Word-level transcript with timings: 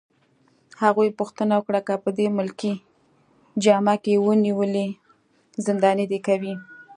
هغې 0.81 1.15
پوښتنه 1.19 1.53
وکړه: 1.57 1.81
که 1.87 1.95
په 2.03 2.09
دې 2.17 2.27
ملکي 2.37 2.73
جامه 3.63 3.95
کي 4.03 4.13
ونیولې، 4.25 4.87
زنداني 5.65 6.05
دي 6.11 6.19
کوي؟ 6.27 6.53